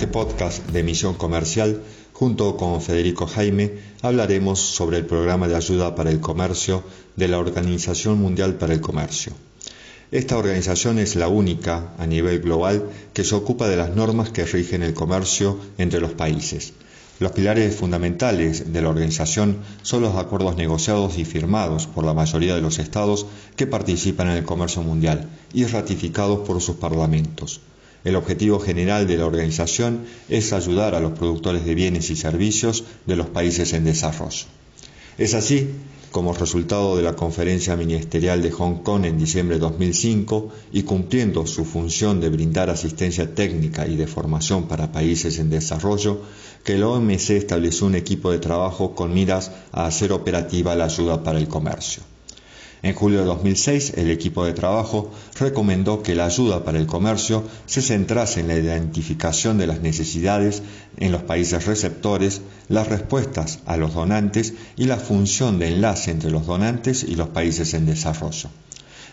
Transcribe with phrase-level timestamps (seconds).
[0.00, 1.82] este podcast de Misión Comercial,
[2.14, 6.82] junto con Federico Jaime, hablaremos sobre el programa de ayuda para el comercio
[7.16, 9.34] de la Organización Mundial para el Comercio.
[10.10, 14.46] Esta organización es la única a nivel global que se ocupa de las normas que
[14.46, 16.72] rigen el comercio entre los países.
[17.18, 22.54] Los pilares fundamentales de la organización son los acuerdos negociados y firmados por la mayoría
[22.54, 27.60] de los estados que participan en el comercio mundial y ratificados por sus parlamentos.
[28.04, 32.84] El objetivo general de la organización es ayudar a los productores de bienes y servicios
[33.06, 34.46] de los países en desarrollo.
[35.18, 35.68] Es así
[36.10, 41.46] como resultado de la conferencia ministerial de Hong Kong en diciembre de 2005 y cumpliendo
[41.46, 46.22] su función de brindar asistencia técnica y de formación para países en desarrollo,
[46.64, 51.22] que el OMC estableció un equipo de trabajo con miras a hacer operativa la ayuda
[51.22, 52.02] para el comercio.
[52.82, 57.44] En julio de 2006, el equipo de trabajo recomendó que la ayuda para el comercio
[57.66, 60.62] se centrase en la identificación de las necesidades
[60.96, 66.30] en los países receptores, las respuestas a los donantes y la función de enlace entre
[66.30, 68.48] los donantes y los países en desarrollo.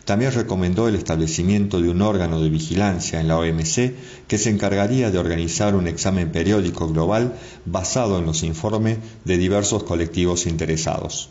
[0.05, 3.93] También recomendó el establecimiento de un órgano de vigilancia en la OMC
[4.29, 7.33] que se encargaría de organizar un examen periódico global
[7.65, 11.29] basado en los informes de diversos colectivos interesados.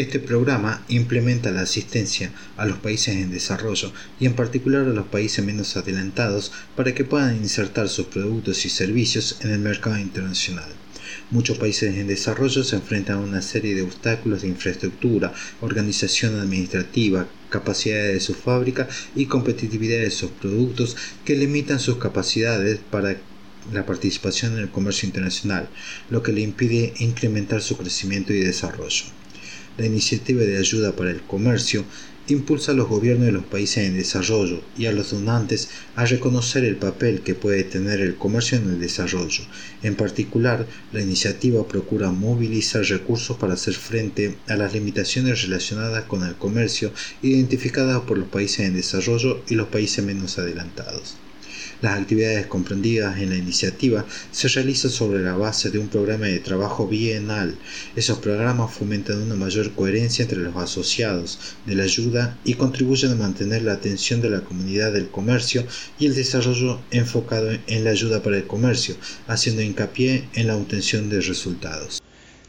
[0.00, 5.08] Este programa implementa la asistencia a los países en desarrollo y en particular a los
[5.08, 10.70] países menos adelantados para que puedan insertar sus productos y servicios en el mercado internacional.
[11.30, 17.28] Muchos países en desarrollo se enfrentan a una serie de obstáculos de infraestructura, organización administrativa,
[17.50, 23.18] capacidad de su fábrica y competitividad de sus productos que limitan sus capacidades para
[23.70, 25.68] la participación en el comercio internacional,
[26.08, 29.04] lo que le impide incrementar su crecimiento y desarrollo.
[29.78, 31.84] La iniciativa de ayuda para el comercio
[32.32, 36.64] impulsa a los gobiernos de los países en desarrollo y a los donantes a reconocer
[36.64, 39.44] el papel que puede tener el comercio en el desarrollo.
[39.82, 46.22] En particular, la iniciativa procura movilizar recursos para hacer frente a las limitaciones relacionadas con
[46.24, 46.92] el comercio
[47.22, 51.16] identificadas por los países en desarrollo y los países menos adelantados.
[51.80, 56.40] Las actividades comprendidas en la iniciativa se realizan sobre la base de un programa de
[56.40, 57.56] trabajo bienal.
[57.96, 63.16] Esos programas fomentan una mayor coherencia entre los asociados de la ayuda y contribuyen a
[63.16, 65.64] mantener la atención de la comunidad del comercio
[65.98, 71.08] y el desarrollo enfocado en la ayuda para el comercio, haciendo hincapié en la obtención
[71.08, 72.00] de resultados.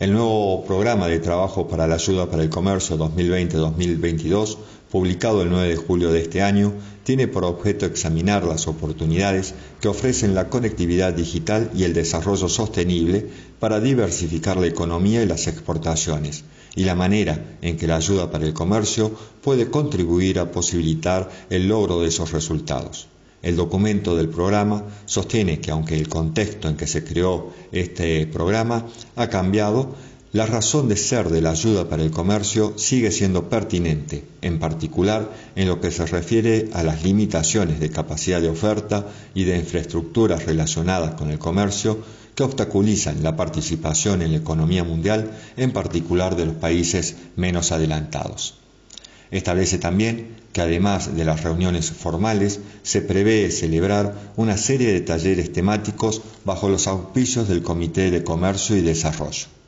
[0.02, 4.58] El nuevo programa de trabajo para la ayuda para el comercio 2020-2022,
[4.92, 9.88] publicado el 9 de julio de este año, tiene por objeto examinar las oportunidades que
[9.88, 13.28] ofrecen la conectividad digital y el desarrollo sostenible
[13.60, 16.44] para diversificar la economía y las exportaciones,
[16.76, 21.70] y la manera en que la ayuda para el comercio puede contribuir a posibilitar el
[21.70, 23.08] logro de esos resultados.
[23.42, 28.86] El documento del programa sostiene que aunque el contexto en que se creó este programa
[29.16, 29.96] ha cambiado,
[30.34, 35.30] la razón de ser de la ayuda para el comercio sigue siendo pertinente, en particular
[35.58, 40.46] en lo que se refiere a las limitaciones de capacidad de oferta y de infraestructuras
[40.46, 42.00] relacionadas con el comercio
[42.34, 48.56] que obstaculizan la participación en la economía mundial, en particular de los países menos adelantados.
[49.32, 55.52] Establece también que además de las reuniones formales, se prevé celebrar una serie de talleres
[55.52, 59.61] temáticos bajo los auspicios del Comité de Comercio y Desarrollo.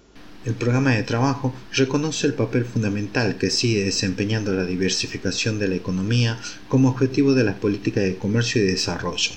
[0.46, 5.76] El programa de trabajo reconoce el papel fundamental que sigue desempeñando la diversificación de la
[5.76, 6.38] economía
[6.68, 9.32] como objetivo de las políticas de comercio y desarrollo.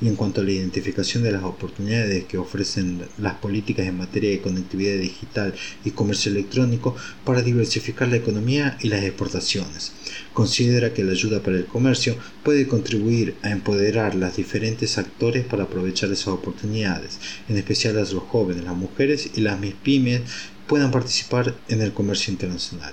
[0.00, 4.30] Y en cuanto a la identificación de las oportunidades que ofrecen las políticas en materia
[4.30, 5.52] de conectividad digital
[5.84, 9.90] y comercio electrónico para diversificar la economía y las exportaciones.
[10.32, 15.64] Considera que la ayuda para el comercio puede contribuir a empoderar los diferentes actores para
[15.64, 17.18] aprovechar esas oportunidades,
[17.48, 20.22] en especial a los jóvenes, las mujeres y las MIPYMES
[20.66, 22.92] puedan participar en el comercio internacional.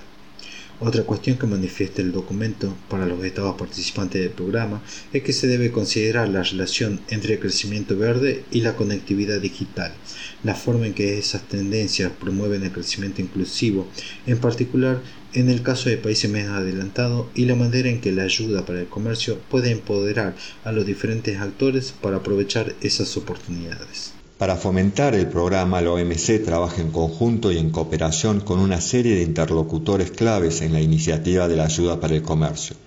[0.82, 5.48] Otra cuestión que manifiesta el documento para los estados participantes del programa es que se
[5.48, 9.94] debe considerar la relación entre el crecimiento verde y la conectividad digital,
[10.42, 13.90] la forma en que esas tendencias promueven el crecimiento inclusivo,
[14.26, 15.02] en particular
[15.34, 18.80] en el caso de países menos adelantados, y la manera en que la ayuda para
[18.80, 24.19] el comercio puede empoderar a los diferentes actores para aprovechar esas oportunidades.
[24.40, 29.16] Para fomentar el programa, la OMC trabaja en conjunto y en cooperación con una serie
[29.16, 32.78] de interlocutores claves en la iniciativa de la ayuda para el comercio,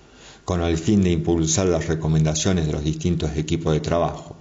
[0.45, 4.35] con el fin de impulsar las recomendaciones de los distintos equipos de trabajo.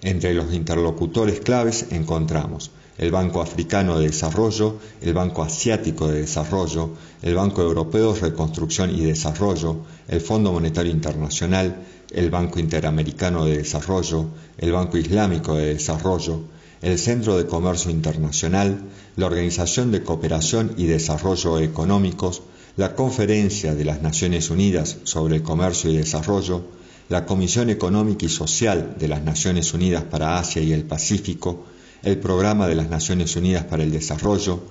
[0.00, 6.90] Entre los interlocutores claves encontramos el Banco Africano de Desarrollo, el Banco Asiático de Desarrollo,
[7.22, 11.82] el Banco Europeo de Reconstrucción y Desarrollo, el Fondo Monetario Internacional,
[12.12, 14.26] el Banco Interamericano de Desarrollo,
[14.58, 16.42] el Banco Islámico de Desarrollo,
[16.82, 18.82] el Centro de Comercio Internacional,
[19.16, 22.42] la Organización de Cooperación y Desarrollo Económicos,
[22.76, 26.64] la Conferencia de las Naciones Unidas sobre el Comercio y Desarrollo,
[27.08, 31.64] la Comisión Económica y Social de las Naciones Unidas para Asia y el Pacífico,
[32.04, 34.62] el Programa de las Naciones Unidas para el Desarrollo,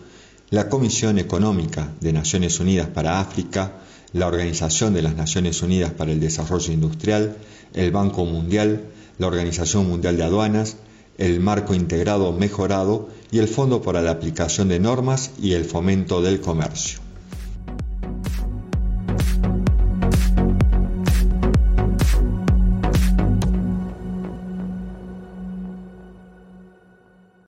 [0.49, 3.73] la Comisión Económica de Naciones Unidas para África,
[4.13, 7.37] la Organización de las Naciones Unidas para el Desarrollo Industrial,
[7.73, 8.85] el Banco Mundial,
[9.17, 10.77] la Organización Mundial de Aduanas,
[11.17, 16.21] el Marco Integrado Mejorado y el Fondo para la Aplicación de Normas y el Fomento
[16.21, 17.02] del Comercio.